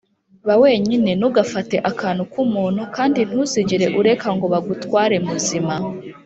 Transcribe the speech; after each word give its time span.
ba 0.47 0.55
wenyine, 0.63 1.09
ntugafate 1.19 1.75
akantu 1.91 2.23
k'umuntu, 2.31 2.81
kandi 2.95 3.19
ntuzigere 3.29 3.87
ureka 3.99 4.27
ngo 4.35 4.45
bagutware 4.53 5.15
muzima. 5.27 5.75